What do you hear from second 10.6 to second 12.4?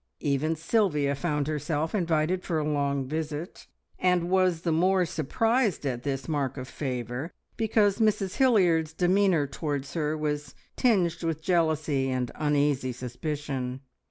tinged with jealousy and